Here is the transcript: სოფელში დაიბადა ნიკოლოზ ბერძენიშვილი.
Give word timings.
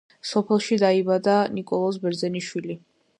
სოფელში 0.27 0.77
დაიბადა 0.83 1.35
ნიკოლოზ 1.59 2.03
ბერძენიშვილი. 2.07 2.79